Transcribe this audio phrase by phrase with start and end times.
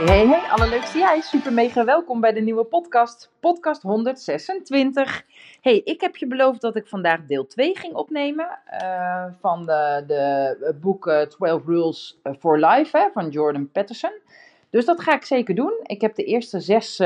[0.00, 1.20] Hey, hey, allerleukste jij.
[1.20, 3.30] Super mega welkom bij de nieuwe podcast.
[3.40, 5.24] Podcast 126.
[5.60, 10.04] Hey, ik heb je beloofd dat ik vandaag deel 2 ging opnemen uh, van de,
[10.06, 14.12] de boek uh, 12 Rules for Life hè, van Jordan Peterson.
[14.70, 15.72] Dus dat ga ik zeker doen.
[15.82, 17.02] Ik heb de eerste zes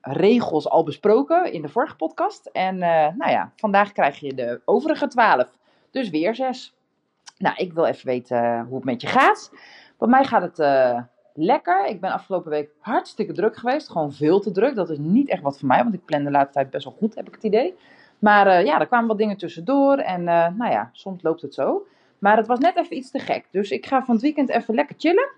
[0.00, 2.46] regels al besproken in de vorige podcast.
[2.46, 5.44] En nou ja, vandaag krijg je de overige 12.
[5.90, 6.74] Dus weer zes.
[7.38, 9.50] Nou, ik wil even weten hoe het met je gaat.
[9.98, 10.58] Bij mij gaat het
[11.36, 11.86] lekker.
[11.86, 13.90] Ik ben afgelopen week hartstikke druk geweest.
[13.90, 14.74] Gewoon veel te druk.
[14.74, 16.96] Dat is niet echt wat voor mij, want ik plan de laatste tijd best wel
[16.98, 17.74] goed, heb ik het idee.
[18.18, 19.96] Maar uh, ja, er kwamen wat dingen tussendoor.
[19.96, 21.86] En uh, nou ja, soms loopt het zo.
[22.18, 23.44] Maar het was net even iets te gek.
[23.50, 25.30] Dus ik ga van het weekend even lekker chillen.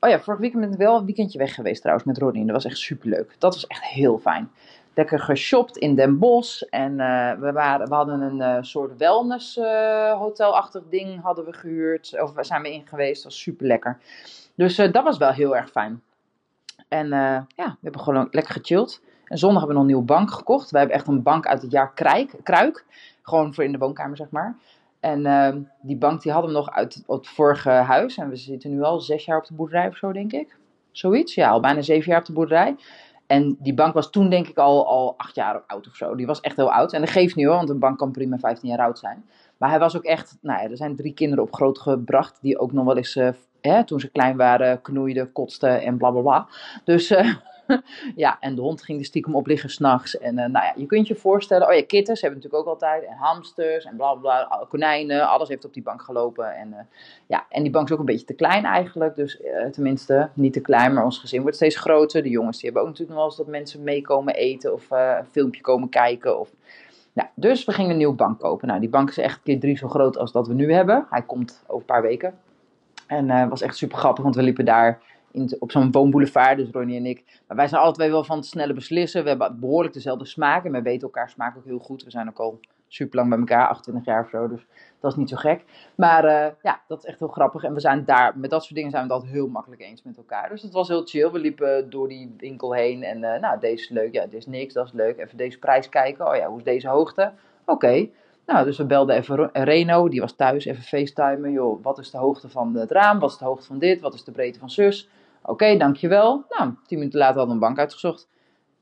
[0.00, 2.44] Oh ja, vorig weekend ben ik wel een weekendje weg geweest trouwens met Ronnie.
[2.44, 3.36] Dat was echt super leuk.
[3.38, 4.50] Dat was echt heel fijn.
[4.94, 6.62] Lekker geshopt in Den Bosch.
[6.62, 9.56] En uh, we, waren, we hadden een soort wellness
[10.18, 12.22] hotelachtig ding hadden we gehuurd.
[12.22, 13.22] Of zijn we in geweest.
[13.22, 13.98] Dat was super lekker.
[14.54, 16.02] Dus uh, dat was wel heel erg fijn.
[16.88, 17.12] En uh,
[17.48, 19.02] ja, we hebben gewoon lekker gechilled.
[19.24, 20.70] En zondag hebben we nog een nieuwe bank gekocht.
[20.70, 22.34] We hebben echt een bank uit het jaar Kruik.
[22.42, 22.84] Kruik
[23.22, 24.56] gewoon voor in de woonkamer, zeg maar.
[25.00, 25.48] En uh,
[25.80, 28.16] die bank die hadden we nog uit het vorige huis.
[28.16, 30.56] En we zitten nu al zes jaar op de boerderij of zo, denk ik.
[30.90, 32.76] Zoiets, ja, al bijna zeven jaar op de boerderij.
[33.26, 36.14] En die bank was toen denk ik al, al acht jaar oud of zo.
[36.14, 36.92] Die was echt heel oud.
[36.92, 39.24] En dat geeft niet hoor, want een bank kan prima 15 jaar oud zijn.
[39.56, 42.38] Maar hij was ook echt, nou ja, er zijn drie kinderen op groot gebracht.
[42.40, 43.28] Die ook nog wel eens uh,
[43.84, 46.48] toen ze klein waren, knoeiden, kotsten en bla bla bla.
[46.84, 47.34] Dus uh,
[48.16, 50.18] ja, en de hond ging er stiekem op liggen s'nachts.
[50.18, 53.04] En uh, nou ja, je kunt je voorstellen, oh ja, kittens hebben natuurlijk ook altijd.
[53.04, 56.56] En hamsters en bla bla konijnen, alles heeft op die bank gelopen.
[56.56, 56.78] En uh,
[57.26, 59.16] ja, en die bank is ook een beetje te klein eigenlijk.
[59.16, 59.40] Dus
[59.70, 62.22] tenminste, niet te klein, maar ons gezin wordt steeds groter.
[62.22, 65.26] De jongens die hebben ook natuurlijk nog wel eens dat mensen meekomen eten of een
[65.30, 66.50] filmpje komen kijken of...
[67.14, 68.68] Nou, dus we gingen een nieuwe bank kopen.
[68.68, 71.06] Nou, die bank is echt keer drie zo groot als dat we nu hebben.
[71.10, 72.34] Hij komt over een paar weken.
[73.12, 75.00] En het uh, was echt super grappig, want we liepen daar
[75.30, 77.24] in, op zo'n woonboulevard, dus Ronnie en ik.
[77.46, 79.22] Maar wij zijn altijd wel van het snelle beslissen.
[79.22, 82.04] We hebben behoorlijk dezelfde smaak en we weten elkaar smaak ook heel goed.
[82.04, 84.66] We zijn ook al super lang bij elkaar, 28 jaar of zo, dus
[85.00, 85.64] dat is niet zo gek.
[85.94, 87.64] Maar uh, ja, dat is echt heel grappig.
[87.64, 90.16] En we zijn daar, met dat soort dingen zijn we altijd heel makkelijk eens met
[90.16, 90.48] elkaar.
[90.48, 91.30] Dus het was heel chill.
[91.30, 94.46] We liepen door die winkel heen en uh, nou, deze is leuk, ja, dit is
[94.46, 95.18] niks, dat is leuk.
[95.18, 97.32] Even deze prijs kijken, oh ja, hoe is deze hoogte?
[97.64, 98.08] Oké.
[98.46, 101.52] Nou, dus we belden even Reno, die was thuis, even facetimen.
[101.52, 103.18] Joh, wat is de hoogte van het raam?
[103.18, 104.00] Wat is de hoogte van dit?
[104.00, 105.08] Wat is de breedte van zus?
[105.42, 106.44] Oké, dankjewel.
[106.48, 108.28] Nou, tien minuten later hadden we een bank uitgezocht.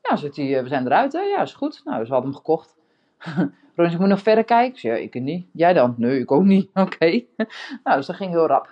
[0.03, 1.21] Ja, zit hij, we zijn eruit, hè?
[1.21, 1.81] Ja, is goed.
[1.85, 2.77] Nou, dus we hadden hem gekocht.
[3.77, 4.89] Ron, ik moet nog verder kijken.
[4.89, 5.47] Ja, ik niet.
[5.53, 5.95] Jij dan?
[5.97, 6.71] Nee, ik ook niet.
[6.85, 7.07] Oké.
[7.85, 8.69] Nou, dus dat ging heel rap.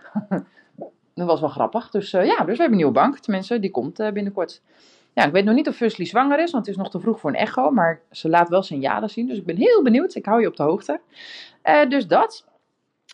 [1.14, 1.90] dat was wel grappig.
[1.90, 3.18] Dus uh, ja, dus we hebben een nieuwe bank.
[3.18, 4.62] Tenminste, die komt uh, binnenkort.
[5.18, 7.20] Ja, ik weet nog niet of Fusli zwanger is, want het is nog te vroeg
[7.20, 7.70] voor een echo.
[7.70, 10.14] Maar ze laat wel signalen zien, dus ik ben heel benieuwd.
[10.14, 11.00] Ik hou je op de hoogte.
[11.64, 12.46] Uh, dus dat.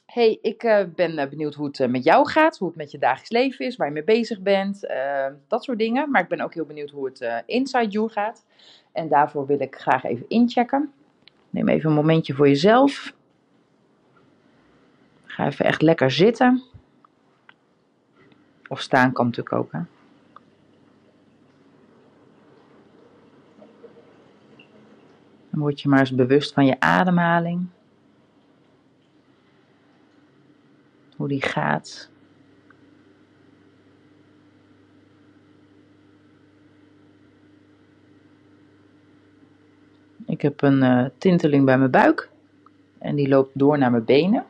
[0.06, 2.58] hey, ik uh, ben uh, benieuwd hoe het met jou gaat.
[2.58, 4.88] Hoe het met je dagelijks leven is, waar je mee bezig bent.
[5.48, 6.10] dat soort dingen.
[6.10, 8.44] Maar ik ben ook heel benieuwd hoe het inside you gaat.
[8.92, 10.92] En daarvoor wil ik graag even inchecken.
[11.50, 13.14] Neem even een momentje voor jezelf.
[15.24, 16.62] Ga even echt lekker zitten.
[18.68, 19.70] Of staan kan natuurlijk ook.
[25.54, 27.66] Dan word je maar eens bewust van je ademhaling.
[31.16, 32.10] Hoe die gaat.
[40.26, 42.30] Ik heb een uh, tinteling bij mijn buik.
[42.98, 44.46] En die loopt door naar mijn benen.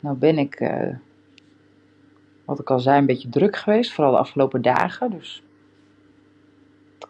[0.00, 0.96] Nou ben ik, uh,
[2.44, 3.92] wat ik al zei, een beetje druk geweest.
[3.92, 5.10] Vooral de afgelopen dagen.
[5.10, 5.42] Dus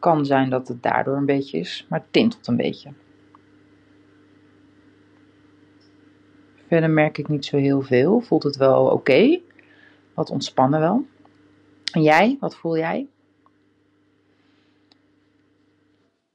[0.02, 2.92] kan zijn dat het daardoor een beetje is, maar het tintelt een beetje.
[6.66, 8.20] Verder merk ik niet zo heel veel.
[8.20, 9.40] Voelt het wel oké.
[10.14, 11.06] Wat ontspannen wel.
[11.92, 13.06] En jij, wat voel jij?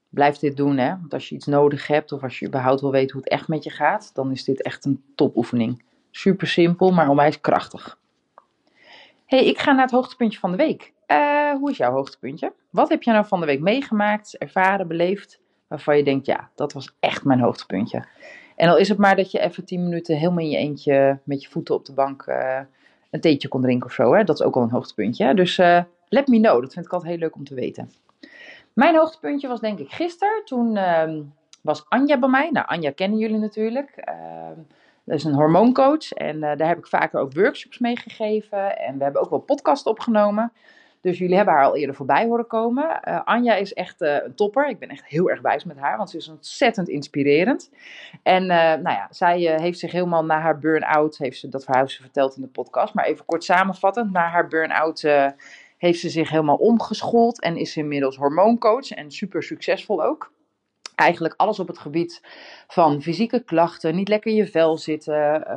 [0.08, 0.88] Blijf dit doen, hè?
[0.88, 3.48] Want als je iets nodig hebt of als je überhaupt wil weten hoe het echt
[3.48, 5.82] met je gaat, dan is dit echt een topoefening.
[6.10, 7.98] Super simpel, maar onwijs krachtig.
[9.28, 10.92] Hey, ik ga naar het hoogtepuntje van de week.
[11.06, 12.52] Uh, hoe is jouw hoogtepuntje?
[12.70, 16.72] Wat heb je nou van de week meegemaakt, ervaren, beleefd, waarvan je denkt, ja, dat
[16.72, 18.04] was echt mijn hoogtepuntje.
[18.56, 21.42] En al is het maar dat je even tien minuten helemaal in je eentje met
[21.42, 22.60] je voeten op de bank uh,
[23.10, 24.14] een theetje kon drinken of zo.
[24.14, 24.24] Hè?
[24.24, 25.34] Dat is ook al een hoogtepuntje.
[25.34, 27.92] Dus uh, let me know, dat vind ik altijd heel leuk om te weten.
[28.72, 30.44] Mijn hoogtepuntje was denk ik gisteren.
[30.44, 31.20] Toen uh,
[31.62, 32.50] was Anja bij mij.
[32.50, 34.04] Nou, Anja kennen jullie natuurlijk.
[35.08, 38.78] Dat is een hormooncoach en daar heb ik vaker ook workshops mee gegeven.
[38.78, 40.52] En we hebben ook wel podcast opgenomen.
[41.00, 43.00] Dus jullie hebben haar al eerder voorbij horen komen.
[43.04, 44.68] Uh, Anja is echt uh, een topper.
[44.68, 47.70] Ik ben echt heel erg wijs met haar, want ze is ontzettend inspirerend.
[48.22, 51.88] En uh, nou ja, zij heeft zich helemaal na haar burn-out, heeft ze, dat verhaal
[51.88, 55.00] ze verteld in de podcast, maar even kort samenvattend, na haar burn-out
[55.76, 60.32] heeft ze zich helemaal omgeschoold en is inmiddels hormooncoach en super succesvol ook
[60.98, 62.22] eigenlijk alles op het gebied
[62.66, 65.54] van fysieke klachten, niet lekker in je vel zitten, uh,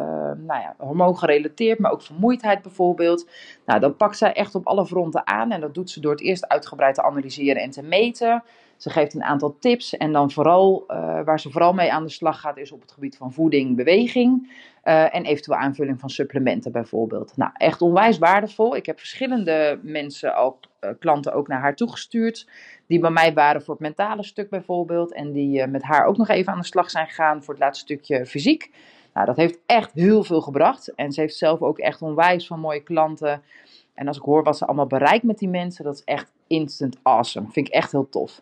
[0.48, 3.30] nou ja, hormoongerelateerd, maar ook vermoeidheid bijvoorbeeld.
[3.66, 6.22] Nou, dat pakt zij echt op alle fronten aan en dat doet ze door het
[6.22, 8.44] eerst uitgebreid te analyseren en te meten.
[8.82, 12.10] Ze geeft een aantal tips en dan vooral, uh, waar ze vooral mee aan de
[12.10, 14.52] slag gaat, is op het gebied van voeding, beweging
[14.84, 17.38] uh, en eventueel aanvulling van supplementen bijvoorbeeld.
[17.38, 18.76] Nou, echt onwijs waardevol.
[18.76, 20.58] Ik heb verschillende mensen, ook
[21.00, 22.48] klanten, ook naar haar toegestuurd
[22.88, 25.14] die bij mij waren voor het mentale stuk bijvoorbeeld.
[25.14, 27.86] En die met haar ook nog even aan de slag zijn gegaan voor het laatste
[27.86, 28.72] stukje fysiek.
[29.14, 30.94] Nou, dat heeft echt heel veel gebracht.
[30.96, 33.42] En ze heeft zelf ook echt onwijs van mooie klanten.
[33.94, 36.98] En als ik hoor wat ze allemaal bereikt met die mensen, dat is echt instant
[37.02, 37.48] awesome.
[37.52, 38.42] Vind ik echt heel tof.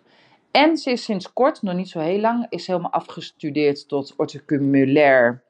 [0.52, 5.44] En ze is sinds kort, nog niet zo heel lang, is helemaal afgestudeerd tot orthoculmulair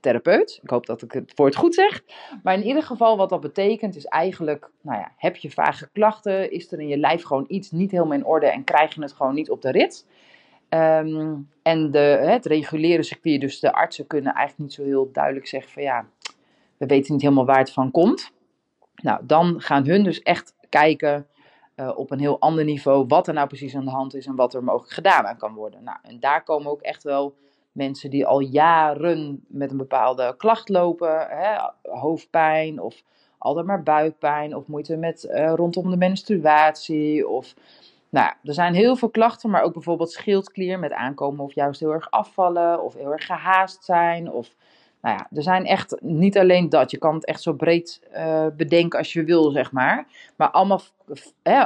[0.00, 0.60] therapeut.
[0.62, 2.02] Ik hoop dat ik het woord goed zeg.
[2.42, 6.50] Maar in ieder geval, wat dat betekent, is eigenlijk: nou ja, heb je vage klachten?
[6.50, 9.12] Is er in je lijf gewoon iets niet helemaal in orde en krijg je het
[9.12, 10.06] gewoon niet op de rit?
[10.68, 15.46] Ehm, en de, het reguleren circuit, dus de artsen kunnen eigenlijk niet zo heel duidelijk
[15.46, 16.06] zeggen van ja,
[16.76, 18.32] we weten niet helemaal waar het van komt.
[18.94, 21.26] Nou, dan gaan hun dus echt kijken
[21.76, 24.36] uh, op een heel ander niveau wat er nou precies aan de hand is en
[24.36, 25.84] wat er mogelijk gedaan aan kan worden.
[25.84, 27.34] Nou, en daar komen ook echt wel
[27.72, 33.02] mensen die al jaren met een bepaalde klacht lopen, hè, hoofdpijn of
[33.38, 37.54] altijd maar buikpijn of moeite met uh, rondom de menstruatie of
[38.08, 41.92] nou, er zijn heel veel klachten, maar ook bijvoorbeeld schildklier met aankomen of juist heel
[41.92, 44.54] erg afvallen of heel erg gehaast zijn of
[45.02, 46.90] nou ja, er zijn echt niet alleen dat.
[46.90, 50.06] Je kan het echt zo breed uh, bedenken als je wil, zeg maar.
[50.36, 50.80] Maar allemaal,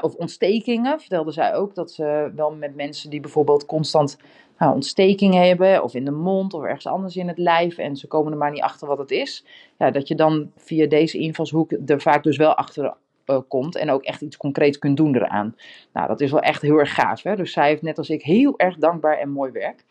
[0.01, 4.19] of ontstekingen, vertelde zij ook, dat ze wel met mensen die bijvoorbeeld constant
[4.59, 8.07] nou, ontstekingen hebben, of in de mond, of ergens anders in het lijf, en ze
[8.07, 9.45] komen er maar niet achter wat het is.
[9.79, 12.95] Ja, dat je dan via deze invalshoek er vaak dus wel achter
[13.27, 15.57] uh, komt en ook echt iets concreets kunt doen eraan.
[15.93, 17.23] Nou, dat is wel echt heel erg gaaf.
[17.23, 17.37] Hè?
[17.37, 19.85] Dus zij heeft net als ik heel erg dankbaar en mooi werk.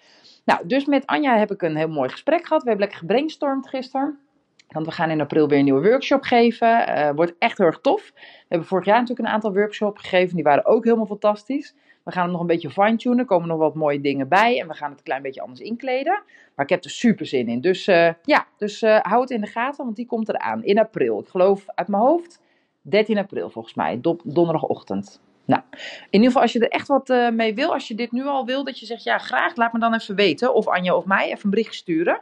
[0.45, 2.63] Nou, dus met Anja heb ik een heel mooi gesprek gehad.
[2.63, 4.19] We hebben lekker gebrainstormd gisteren.
[4.67, 6.89] Want we gaan in april weer een nieuwe workshop geven.
[6.89, 8.11] Uh, wordt echt heel erg tof.
[8.15, 10.35] We hebben vorig jaar natuurlijk een aantal workshops gegeven.
[10.35, 11.75] Die waren ook helemaal fantastisch.
[12.03, 13.19] We gaan hem nog een beetje fine-tunen.
[13.19, 14.59] Er komen nog wat mooie dingen bij.
[14.59, 16.23] En we gaan het een klein beetje anders inkleden.
[16.55, 17.61] Maar ik heb er super zin in.
[17.61, 19.83] Dus uh, ja, dus uh, hou het in de gaten.
[19.83, 21.19] Want die komt eraan in april.
[21.19, 22.41] Ik geloof uit mijn hoofd
[22.81, 23.99] 13 april volgens mij.
[24.23, 25.21] donderdagochtend.
[25.45, 28.11] Nou, in ieder geval als je er echt wat uh, mee wil, als je dit
[28.11, 30.53] nu al wil, dat je zegt, ja graag, laat me dan even weten.
[30.53, 32.19] Of Anja of mij even een bericht sturen.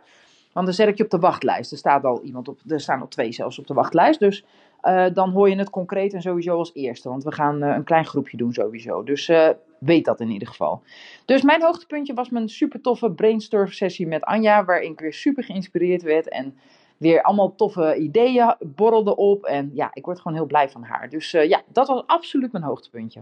[0.54, 1.72] Want dan zet ik je op de wachtlijst.
[1.72, 4.20] Er staat al iemand op, er staan al twee zelfs op de wachtlijst.
[4.20, 4.44] Dus
[4.84, 7.10] uh, dan hoor je het concreet en sowieso als eerste.
[7.10, 9.04] Want we gaan uh, een klein groepje doen sowieso.
[9.04, 9.31] Dus
[9.80, 10.81] weet dat in ieder geval.
[11.25, 14.66] Dus mijn hoogtepuntje was mijn super toffe brainstorm sessie met Anja.
[14.66, 16.58] Waarin ik weer super geïnspireerd werd en
[16.98, 19.45] weer allemaal toffe ideeën borrelden op.
[19.45, 21.10] En ja, ik word gewoon heel blij van haar.
[21.10, 23.22] Dus uh, ja, dat was absoluut mijn hoogtepuntje.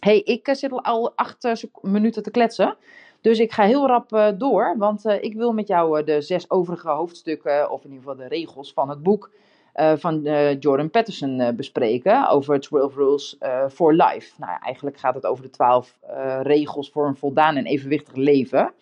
[0.00, 2.76] hey, ik uh, zit al acht uh, minuten te kletsen.
[3.20, 7.70] Dus ik ga heel rap door, want ik wil met jou de zes overige hoofdstukken,
[7.70, 9.30] of in ieder geval de regels van het boek
[9.74, 10.22] van
[10.58, 14.34] Jordan Peterson bespreken over 12 Rules for Life.
[14.38, 15.98] Nou, eigenlijk gaat het over de 12
[16.42, 18.72] regels voor een voldaan en evenwichtig leven.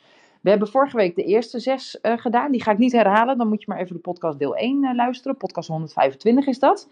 [0.49, 2.52] We hebben vorige week de eerste zes uh, gedaan.
[2.52, 3.38] Die ga ik niet herhalen.
[3.38, 5.37] Dan moet je maar even de podcast deel 1 uh, luisteren.
[5.37, 6.88] Podcast 125 is dat.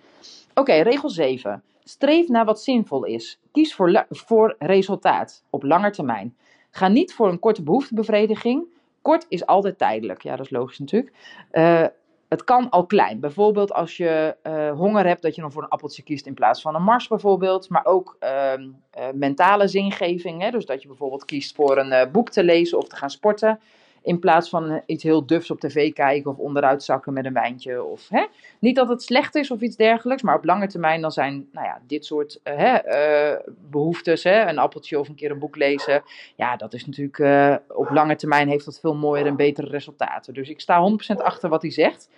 [0.54, 1.62] Oké, regel 7.
[1.84, 3.38] Streef naar wat zinvol is.
[3.52, 6.36] Kies voor, voor resultaat op lange termijn.
[6.70, 8.64] Ga niet voor een korte behoeftebevrediging.
[9.02, 10.22] Kort is altijd tijdelijk.
[10.22, 11.12] Ja, dat is logisch natuurlijk.
[11.52, 11.86] Uh,
[12.28, 13.21] het kan al klein.
[13.21, 16.61] Bijvoorbeeld als je uh, honger hebt, dat je dan voor een appeltje kiest in plaats
[16.61, 17.68] van een mars bijvoorbeeld.
[17.68, 20.42] Maar ook uh, uh, mentale zingeving.
[20.42, 20.50] Hè?
[20.50, 23.61] Dus dat je bijvoorbeeld kiest voor een eh, boek te lezen of te gaan sporten.
[24.06, 27.32] In plaats van eh, iets heel dufs op tv kijken of onderuit zakken met een
[27.32, 27.84] wijntje.
[27.84, 28.26] Of, hè?
[28.58, 31.66] Niet dat het slecht is of iets dergelijks, maar op lange termijn dan zijn nou
[31.66, 32.96] ja, dit soort uh, hè,
[33.32, 33.38] uh,
[33.70, 34.48] behoeftes, hè?
[34.48, 36.02] een appeltje of een keer een boek lezen.
[36.36, 40.34] Ja, dat is natuurlijk op lange termijn heeft dat veel mooier en betere resultaten.
[40.34, 42.08] Dus ik sta 100% achter wat hij zegt.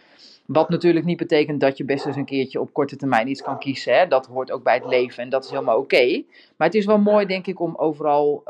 [0.47, 3.59] Wat natuurlijk niet betekent dat je best eens een keertje op korte termijn iets kan
[3.59, 3.99] kiezen.
[3.99, 4.07] Hè?
[4.07, 6.23] Dat hoort ook bij het leven en dat is helemaal oké.
[6.57, 8.43] Maar het is wel mooi, denk ik, om overal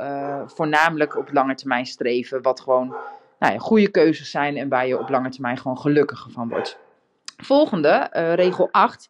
[0.46, 2.42] voornamelijk op lange termijn streven.
[2.42, 2.94] Wat gewoon
[3.38, 6.78] nou goede keuzes zijn en waar je op lange termijn gewoon gelukkiger van wordt.
[7.36, 9.08] Volgende, uh, regel 8.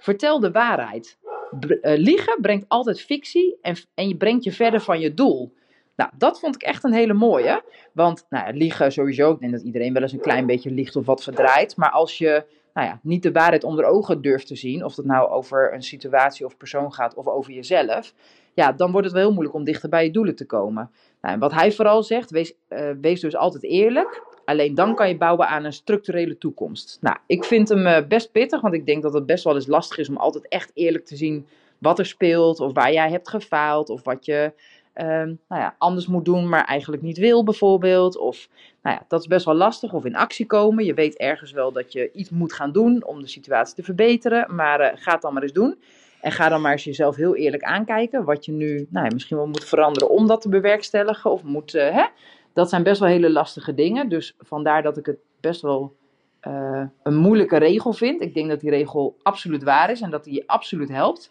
[0.00, 1.18] Vertel de waarheid.
[1.60, 5.52] Uh, liegen brengt altijd fictie en, en je brengt je verder van je doel.
[5.96, 7.62] Nou, dat vond ik echt een hele mooie.
[7.92, 11.06] Want nou liegen sowieso, ik denk dat iedereen wel eens een klein beetje liegt of
[11.06, 11.76] wat verdraait.
[11.76, 15.06] Maar als je nou ja, niet de waarheid onder ogen durft te zien, of het
[15.06, 18.14] nou over een situatie of persoon gaat of over jezelf,
[18.54, 20.90] ja, dan wordt het wel heel moeilijk om dichter bij je doelen te komen.
[21.26, 24.22] Nou, en wat hij vooral zegt, wees, uh, wees dus altijd eerlijk.
[24.44, 26.98] Alleen dan kan je bouwen aan een structurele toekomst.
[27.00, 29.66] Nou, ik vind hem uh, best pittig, want ik denk dat het best wel eens
[29.66, 31.46] lastig is om altijd echt eerlijk te zien
[31.78, 34.52] wat er speelt, of waar jij hebt gefaald, of wat je
[34.94, 38.18] um, nou ja, anders moet doen, maar eigenlijk niet wil, bijvoorbeeld.
[38.18, 38.48] Of
[38.82, 39.92] nou ja, dat is best wel lastig.
[39.92, 40.84] Of in actie komen.
[40.84, 44.54] Je weet ergens wel dat je iets moet gaan doen om de situatie te verbeteren,
[44.54, 45.78] maar uh, ga het dan maar eens doen.
[46.26, 48.24] En ga dan maar eens jezelf heel eerlijk aankijken.
[48.24, 51.30] Wat je nu nou misschien wel moet veranderen om dat te bewerkstelligen.
[51.30, 52.04] Of moet, uh, hè?
[52.52, 54.08] Dat zijn best wel hele lastige dingen.
[54.08, 55.96] Dus vandaar dat ik het best wel
[56.46, 58.20] uh, een moeilijke regel vind.
[58.20, 61.30] Ik denk dat die regel absoluut waar is en dat die je absoluut helpt.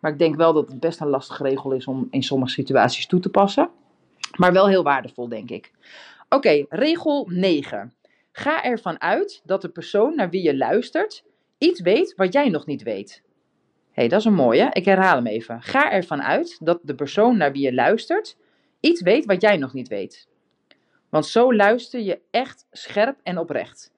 [0.00, 3.06] Maar ik denk wel dat het best een lastige regel is om in sommige situaties
[3.06, 3.70] toe te passen.
[4.36, 5.70] Maar wel heel waardevol, denk ik.
[6.28, 7.92] Oké, regel 9.
[8.32, 11.24] Ga ervan uit dat de persoon naar wie je luistert
[11.58, 13.23] iets weet wat jij nog niet weet.
[13.94, 14.68] Hey, dat is een mooie.
[14.72, 15.62] Ik herhaal hem even.
[15.62, 18.36] Ga ervan uit dat de persoon naar wie je luistert
[18.80, 20.28] iets weet wat jij nog niet weet.
[21.08, 23.92] Want zo luister je echt scherp en oprecht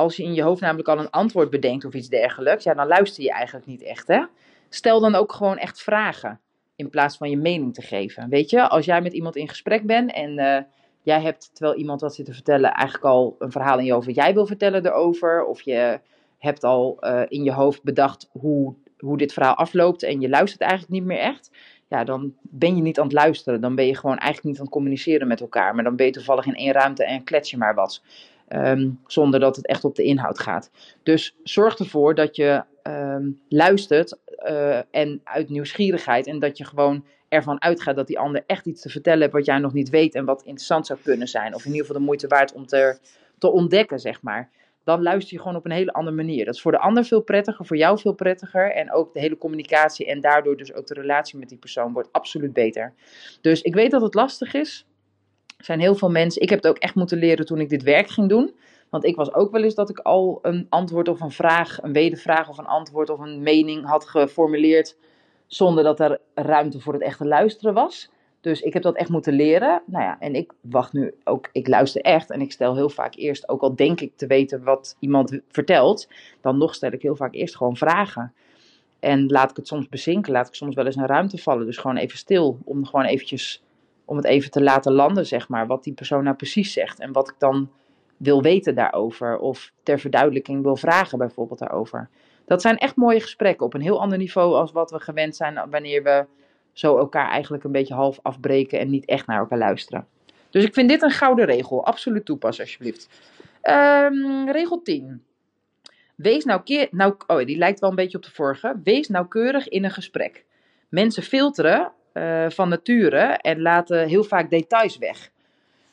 [0.00, 2.86] als je in je hoofd namelijk al een antwoord bedenkt of iets dergelijks, ja, dan
[2.86, 4.08] luister je eigenlijk niet echt.
[4.08, 4.24] Hè?
[4.68, 6.40] Stel dan ook gewoon echt vragen
[6.76, 8.28] in plaats van je mening te geven.
[8.28, 10.58] Weet je, als jij met iemand in gesprek bent en uh,
[11.02, 14.06] jij hebt, terwijl iemand wat zit te vertellen, eigenlijk al een verhaal in je hoofd
[14.06, 16.00] wat jij wil vertellen erover, of je
[16.40, 20.60] hebt al uh, in je hoofd bedacht hoe, hoe dit verhaal afloopt en je luistert
[20.60, 21.50] eigenlijk niet meer echt,
[21.90, 23.60] ja, dan ben je niet aan het luisteren.
[23.60, 25.74] Dan ben je gewoon eigenlijk niet aan het communiceren met elkaar.
[25.74, 28.02] Maar dan ben je toevallig in één ruimte en klets je maar wat.
[28.48, 30.70] Um, zonder dat het echt op de inhoud gaat.
[31.02, 34.18] Dus zorg ervoor dat je um, luistert
[34.48, 36.26] uh, en uit nieuwsgierigheid.
[36.26, 39.44] En dat je gewoon ervan uitgaat dat die ander echt iets te vertellen heeft wat
[39.44, 40.14] jij nog niet weet.
[40.14, 41.54] En wat interessant zou kunnen zijn.
[41.54, 42.98] Of in ieder geval de moeite waard om te,
[43.38, 44.50] te ontdekken, zeg maar.
[44.84, 46.44] Dan luister je gewoon op een hele andere manier.
[46.44, 48.72] Dat is voor de ander veel prettiger, voor jou veel prettiger.
[48.72, 52.12] En ook de hele communicatie en daardoor dus ook de relatie met die persoon wordt
[52.12, 52.94] absoluut beter.
[53.40, 54.86] Dus ik weet dat het lastig is.
[55.58, 56.42] Er zijn heel veel mensen.
[56.42, 58.54] Ik heb het ook echt moeten leren toen ik dit werk ging doen.
[58.90, 61.92] Want ik was ook wel eens dat ik al een antwoord of een vraag, een
[61.92, 64.96] wedervraag of een antwoord of een mening had geformuleerd.
[65.46, 68.10] Zonder dat er ruimte voor het echte luisteren was.
[68.40, 69.82] Dus ik heb dat echt moeten leren.
[69.86, 73.14] Nou ja, en ik wacht nu ook, ik luister echt en ik stel heel vaak
[73.14, 76.08] eerst, ook al denk ik te weten wat iemand vertelt,
[76.40, 78.32] dan nog stel ik heel vaak eerst gewoon vragen.
[79.00, 81.66] En laat ik het soms bezinken, laat ik soms wel eens een ruimte vallen.
[81.66, 83.62] Dus gewoon even stil, om gewoon eventjes
[84.04, 87.12] om het even te laten landen, zeg maar, wat die persoon nou precies zegt en
[87.12, 87.70] wat ik dan
[88.16, 92.08] wil weten daarover of ter verduidelijking wil vragen bijvoorbeeld daarover.
[92.44, 95.70] Dat zijn echt mooie gesprekken op een heel ander niveau als wat we gewend zijn
[95.70, 96.26] wanneer we
[96.72, 100.06] zo elkaar eigenlijk een beetje half afbreken en niet echt naar elkaar luisteren.
[100.50, 101.84] Dus ik vind dit een gouden regel.
[101.84, 103.08] Absoluut toepassen alsjeblieft.
[103.62, 105.24] Um, regel 10.
[106.14, 106.92] Wees nauwkeurig.
[106.92, 108.80] Nou, oh, die lijkt wel een beetje op de vorige.
[108.84, 110.44] Wees nauwkeurig in een gesprek.
[110.88, 115.30] Mensen filteren uh, van nature en laten heel vaak details weg.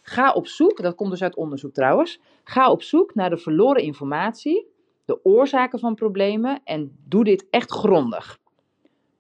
[0.01, 3.83] Ga op zoek, dat komt dus uit onderzoek trouwens, ga op zoek naar de verloren
[3.83, 4.67] informatie,
[5.05, 8.37] de oorzaken van problemen en doe dit echt grondig.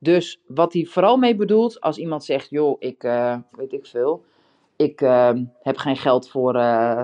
[0.07, 4.23] Dus wat hij vooral mee bedoelt, als iemand zegt, joh, ik uh, weet ik veel,
[4.75, 7.03] ik uh, heb geen geld voor uh,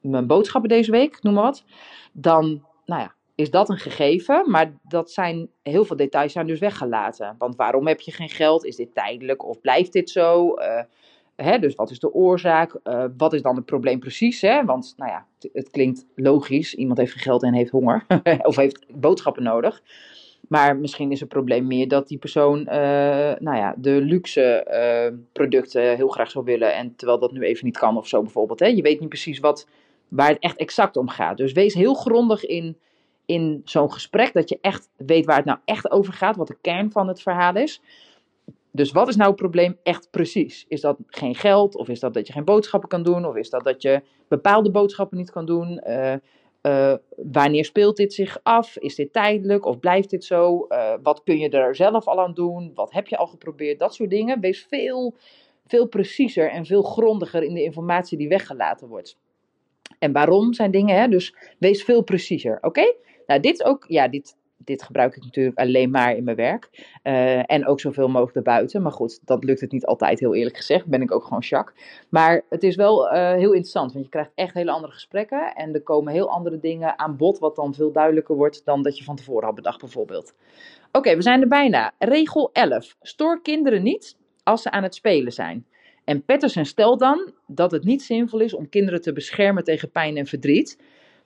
[0.00, 1.64] mijn boodschappen deze week, noem maar wat,
[2.12, 6.58] dan, nou ja, is dat een gegeven, maar dat zijn, heel veel details zijn dus
[6.58, 7.34] weggelaten.
[7.38, 8.64] Want waarom heb je geen geld?
[8.64, 10.54] Is dit tijdelijk of blijft dit zo?
[11.36, 12.80] Hè, dus wat is de oorzaak?
[13.16, 14.40] Wat is dan het probleem precies?
[14.40, 14.64] Hè?
[14.64, 16.74] Want nou ja, het klinkt logisch.
[16.74, 18.06] Iemand heeft geen geld en heeft honger
[18.42, 19.82] of heeft boodschappen nodig.
[20.52, 22.66] Maar misschien is het probleem meer dat die persoon uh,
[23.38, 26.74] nou ja, de luxe uh, producten heel graag zou willen.
[26.74, 28.60] En terwijl dat nu even niet kan of zo bijvoorbeeld.
[28.60, 28.66] Hè?
[28.66, 29.68] Je weet niet precies wat,
[30.08, 31.36] waar het echt exact om gaat.
[31.36, 32.76] Dus wees heel grondig in
[33.26, 36.56] in zo'n gesprek, dat je echt weet waar het nou echt over gaat, wat de
[36.60, 37.80] kern van het verhaal is.
[38.70, 40.64] Dus wat is nou het probleem echt precies?
[40.68, 41.76] Is dat geen geld?
[41.76, 43.26] Of is dat dat je geen boodschappen kan doen?
[43.26, 45.80] Of is dat dat je bepaalde boodschappen niet kan doen?
[45.86, 46.14] Uh,
[46.62, 48.76] uh, wanneer speelt dit zich af?
[48.76, 50.66] Is dit tijdelijk of blijft dit zo?
[50.68, 52.72] Uh, wat kun je er zelf al aan doen?
[52.74, 53.78] Wat heb je al geprobeerd?
[53.78, 54.40] Dat soort dingen.
[54.40, 55.14] Wees veel,
[55.66, 59.18] veel preciezer en veel grondiger in de informatie die weggelaten wordt.
[59.98, 61.08] En waarom zijn dingen, hè?
[61.08, 62.94] dus wees veel preciezer, oké?
[63.26, 66.68] Nou, dit is ook, ja, dit, dit gebruik ik natuurlijk alleen maar in mijn werk.
[67.04, 68.82] Uh, en ook zoveel mogelijk erbuiten.
[68.82, 70.86] Maar goed, dat lukt het niet altijd, heel eerlijk gezegd.
[70.86, 72.06] Ben ik ook gewoon Jacques.
[72.08, 75.54] Maar het is wel uh, heel interessant, want je krijgt echt hele andere gesprekken.
[75.54, 78.98] En er komen heel andere dingen aan bod, wat dan veel duidelijker wordt dan dat
[78.98, 80.34] je van tevoren had bedacht, bijvoorbeeld.
[80.92, 81.92] Oké, we zijn er bijna.
[81.98, 82.96] Regel 11.
[83.00, 85.66] Stoor kinderen niet als ze aan het spelen zijn.
[86.04, 90.16] En Patterson stelt dan dat het niet zinvol is om kinderen te beschermen tegen pijn
[90.16, 90.78] en verdriet,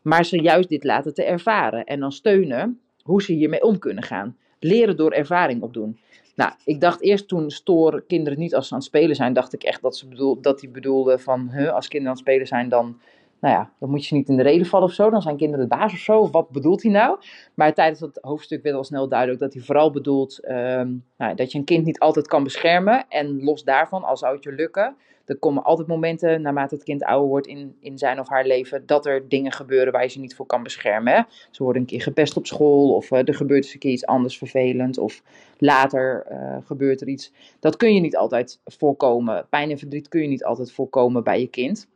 [0.02, 4.05] maar ze juist dit laten te ervaren en dan steunen hoe ze hiermee om kunnen
[4.05, 4.37] gaan.
[4.59, 5.99] Leren door ervaring opdoen.
[6.35, 9.53] Nou, ik dacht eerst toen stoor kinderen niet als ze aan het spelen zijn, dacht
[9.53, 12.47] ik echt dat, ze bedoel, dat die bedoelde van, huh, als kinderen aan het spelen
[12.47, 13.01] zijn, dan,
[13.40, 15.69] nou ja, dan moet je niet in de reden vallen of zo, dan zijn kinderen
[15.69, 17.19] de baas of zo, wat bedoelt hij nou?
[17.55, 21.52] Maar tijdens dat hoofdstuk werd al snel duidelijk dat hij vooral bedoelt ehm, nou, dat
[21.52, 24.97] je een kind niet altijd kan beschermen en los daarvan, al zou het je lukken,
[25.26, 28.87] er komen altijd momenten, naarmate het kind ouder wordt in, in zijn of haar leven,
[28.87, 31.26] dat er dingen gebeuren waar je ze niet voor kan beschermen.
[31.50, 34.07] Ze worden een keer gepest op school, of uh, er gebeurt eens een keer iets
[34.07, 35.23] anders vervelend, of
[35.59, 37.33] later uh, gebeurt er iets.
[37.61, 39.47] Dat kun je niet altijd voorkomen.
[39.50, 41.88] Pijn en verdriet kun je niet altijd voorkomen bij je kind.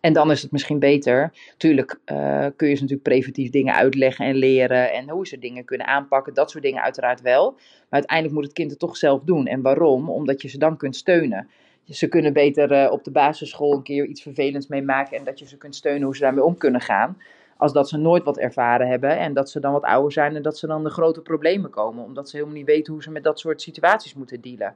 [0.00, 1.32] En dan is het misschien beter.
[1.56, 4.92] Tuurlijk uh, kun je ze natuurlijk preventief dingen uitleggen en leren.
[4.92, 6.34] En hoe ze dingen kunnen aanpakken.
[6.34, 7.50] Dat soort dingen uiteraard wel.
[7.50, 9.46] Maar uiteindelijk moet het kind het toch zelf doen.
[9.46, 10.10] En waarom?
[10.10, 11.48] Omdat je ze dan kunt steunen
[11.96, 15.46] ze kunnen beter uh, op de basisschool een keer iets vervelends meemaken en dat je
[15.46, 17.18] ze kunt steunen hoe ze daarmee om kunnen gaan.
[17.56, 20.42] Als dat ze nooit wat ervaren hebben en dat ze dan wat ouder zijn en
[20.42, 22.04] dat ze dan de grote problemen komen.
[22.04, 24.74] Omdat ze helemaal niet weten hoe ze met dat soort situaties moeten dealen.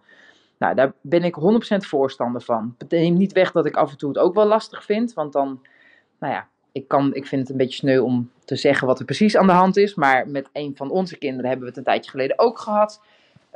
[0.58, 1.36] Nou, daar ben ik
[1.74, 2.74] 100% voorstander van.
[2.78, 5.12] Het neemt niet weg dat ik af en toe het ook wel lastig vind.
[5.12, 5.60] Want dan,
[6.18, 9.04] nou ja, ik, kan, ik vind het een beetje sneu om te zeggen wat er
[9.04, 9.94] precies aan de hand is.
[9.94, 13.02] Maar met een van onze kinderen hebben we het een tijdje geleden ook gehad.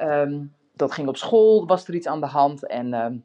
[0.03, 2.67] Um, dat ging op school, was er iets aan de hand.
[2.67, 3.25] En um,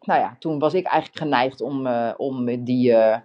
[0.00, 3.16] nou ja, toen was ik eigenlijk geneigd om, uh, om die uh,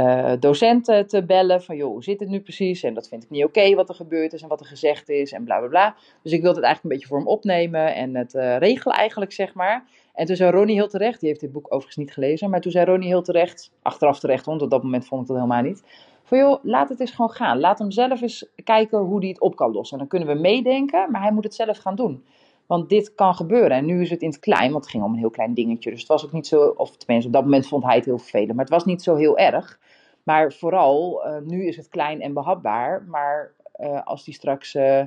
[0.00, 1.62] uh, docent te bellen.
[1.62, 2.82] Van joh, hoe zit het nu precies?
[2.82, 5.32] En dat vind ik niet oké wat er gebeurd is en wat er gezegd is
[5.32, 5.94] en bla bla bla.
[6.22, 9.54] Dus ik wilde het eigenlijk een beetje voor hem opnemen en het regelen eigenlijk, zeg
[9.54, 9.84] maar.
[10.14, 12.72] En toen zei Ronnie heel terecht, die heeft dit boek overigens niet gelezen, maar toen
[12.72, 15.82] zei Ronnie heel terecht, achteraf terecht, want op dat moment vond ik dat helemaal niet.
[16.26, 17.60] Van joh, laat het eens gewoon gaan.
[17.60, 19.92] Laat hem zelf eens kijken hoe hij het op kan lossen.
[19.92, 22.24] En dan kunnen we meedenken, maar hij moet het zelf gaan doen.
[22.66, 23.70] Want dit kan gebeuren.
[23.70, 25.90] En nu is het in het klein, want het ging om een heel klein dingetje.
[25.90, 28.18] Dus het was ook niet zo, of tenminste op dat moment vond hij het heel
[28.18, 28.54] vervelend.
[28.54, 29.78] Maar het was niet zo heel erg.
[30.26, 33.02] Maar vooral, uh, nu is het klein en behapbaar.
[33.08, 35.02] Maar uh, als die straks, uh,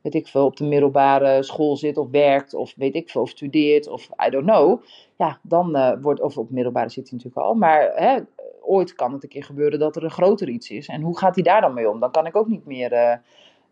[0.00, 2.54] weet ik veel, op de middelbare school zit of werkt.
[2.54, 4.82] Of weet ik veel, of studeert of I don't know.
[5.16, 7.54] Ja, dan wordt, of op middelbare zit hij natuurlijk al.
[7.54, 8.18] Maar hè,
[8.60, 10.86] ooit kan het een keer gebeuren dat er een groter iets is.
[10.86, 12.00] En hoe gaat hij daar dan mee om?
[12.00, 13.20] Dan kan ik ook niet meer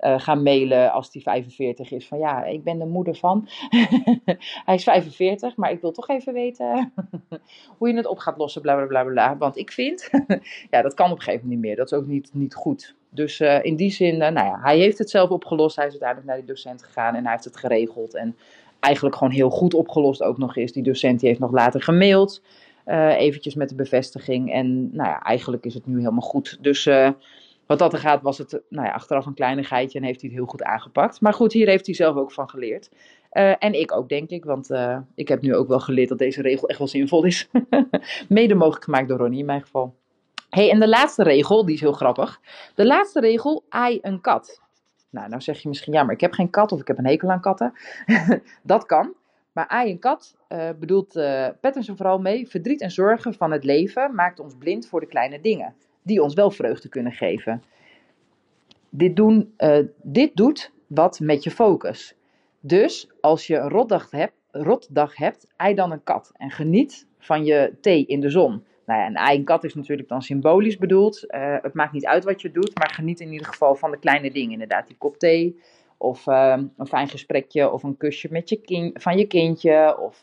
[0.00, 2.06] uh, gaan mailen als hij 45 is.
[2.06, 3.48] Van ja, ik ben de moeder van.
[4.66, 6.92] hij is 45, maar ik wil toch even weten
[7.78, 8.62] hoe je het op gaat lossen.
[8.62, 9.36] Bla bla bla bla.
[9.36, 10.10] Want ik vind,
[10.70, 11.76] ja, dat kan op een gegeven moment niet meer.
[11.76, 12.94] Dat is ook niet, niet goed.
[13.10, 15.76] Dus uh, in die zin, uh, nou ja, hij heeft het zelf opgelost.
[15.76, 18.14] Hij is uiteindelijk naar die docent gegaan en hij heeft het geregeld.
[18.14, 18.36] En
[18.80, 20.72] eigenlijk gewoon heel goed opgelost ook nog is.
[20.72, 22.42] Die docent die heeft nog later gemaild.
[22.86, 24.52] Uh, eventjes met de bevestiging.
[24.52, 26.58] En nou ja, eigenlijk is het nu helemaal goed.
[26.60, 26.88] Dus
[27.66, 30.38] wat dat er gaat, was het nou ja, achteraf een kleinigheidje en heeft hij het
[30.38, 31.20] heel goed aangepakt.
[31.20, 32.90] Maar goed, hier heeft hij zelf ook van geleerd.
[33.32, 36.18] Uh, en ik ook, denk ik, want uh, ik heb nu ook wel geleerd dat
[36.18, 37.48] deze regel echt wel zinvol is.
[38.28, 39.94] Mede mogelijk gemaakt door Ronnie in mijn geval.
[40.50, 42.40] hey, en de laatste regel, die is heel grappig.
[42.74, 44.62] De laatste regel, ai een kat.
[45.10, 47.06] Nou, nou zeg je misschien, ja, maar ik heb geen kat of ik heb een
[47.06, 47.72] hekel aan katten.
[48.62, 49.14] dat kan.
[49.52, 52.48] Maar ai een kat uh, bedoelt uh, Patterson vooral mee.
[52.48, 55.74] Verdriet en zorgen van het leven maakt ons blind voor de kleine dingen
[56.04, 57.62] die ons wel vreugde kunnen geven.
[58.88, 62.16] Dit, doen, uh, dit doet wat met je focus.
[62.60, 67.44] Dus als je een rotdag hebt, rotdag hebt, ei dan een kat en geniet van
[67.44, 68.64] je thee in de zon.
[68.86, 71.24] Nou ja, een ei en kat is natuurlijk dan symbolisch bedoeld.
[71.28, 73.98] Uh, het maakt niet uit wat je doet, maar geniet in ieder geval van de
[73.98, 74.52] kleine dingen.
[74.52, 75.60] Inderdaad, die kop thee,
[75.96, 80.22] of uh, een fijn gesprekje, of een kusje met je van je kindje, of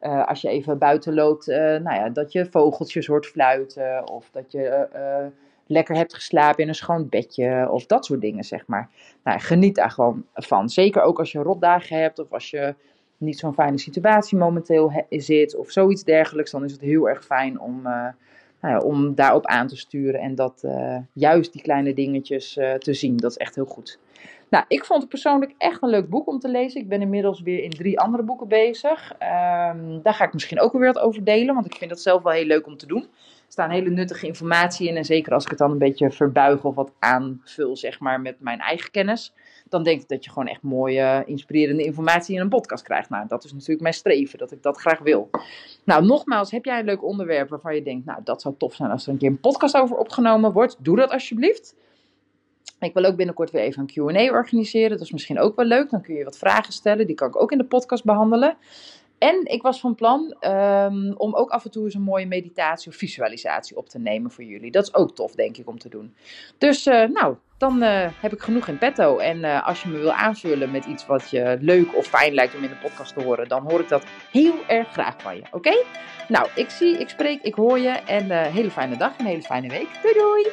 [0.00, 4.08] uh, als je even buiten loopt, uh, nou ja, dat je vogeltjes hoort fluiten.
[4.08, 5.26] Of dat je uh,
[5.66, 7.68] lekker hebt geslapen in een schoon bedje.
[7.70, 8.90] Of dat soort dingen, zeg maar.
[9.24, 10.68] Nou, geniet daar gewoon van.
[10.68, 12.18] Zeker ook als je rotdagen hebt.
[12.18, 12.74] Of als je
[13.16, 15.56] niet zo'n fijne situatie momenteel zit.
[15.56, 16.50] Of zoiets dergelijks.
[16.50, 18.14] Dan is het heel erg fijn om, nou
[18.60, 20.20] ja, om daarop aan te sturen.
[20.20, 20.64] En dat
[21.12, 23.16] juist die kleine dingetjes te zien.
[23.16, 23.98] Dat is echt heel goed.
[24.50, 26.80] Nou, ik vond het persoonlijk echt een leuk boek om te lezen.
[26.80, 29.12] Ik ben inmiddels weer in drie andere boeken bezig.
[29.12, 32.22] Um, daar ga ik misschien ook weer wat over delen, want ik vind dat zelf
[32.22, 33.02] wel heel leuk om te doen.
[33.02, 36.64] Er staan hele nuttige informatie in en zeker als ik het dan een beetje verbuig
[36.64, 39.32] of wat aanvul, zeg maar, met mijn eigen kennis.
[39.68, 43.10] Dan denk ik dat je gewoon echt mooie, inspirerende informatie in een podcast krijgt.
[43.10, 45.30] Nou, dat is natuurlijk mijn streven, dat ik dat graag wil.
[45.84, 48.90] Nou, nogmaals, heb jij een leuk onderwerp waarvan je denkt, nou, dat zou tof zijn
[48.90, 50.76] als er een keer een podcast over opgenomen wordt?
[50.78, 51.74] Doe dat alsjeblieft.
[52.80, 54.90] Ik wil ook binnenkort weer even een QA organiseren.
[54.90, 55.90] Dat is misschien ook wel leuk.
[55.90, 57.06] Dan kun je wat vragen stellen.
[57.06, 58.56] Die kan ik ook in de podcast behandelen.
[59.18, 62.90] En ik was van plan um, om ook af en toe eens een mooie meditatie
[62.90, 64.70] of visualisatie op te nemen voor jullie.
[64.70, 66.14] Dat is ook tof, denk ik, om te doen.
[66.58, 69.18] Dus uh, nou, dan uh, heb ik genoeg in petto.
[69.18, 72.54] En uh, als je me wil aanvullen met iets wat je leuk of fijn lijkt
[72.54, 75.42] om in de podcast te horen, dan hoor ik dat heel erg graag van je.
[75.50, 75.84] Oké?
[76.28, 77.90] Nou, ik zie, ik spreek, ik hoor je.
[77.90, 79.88] En hele fijne dag en hele fijne week.
[80.02, 80.52] Doei doei!